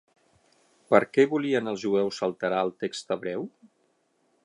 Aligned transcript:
Per 0.93 1.01
què 1.17 1.27
volien 1.35 1.71
els 1.73 1.83
jueus 1.83 2.23
alterar 2.31 2.65
el 2.69 2.75
text 2.85 3.17
hebreu? 3.19 3.49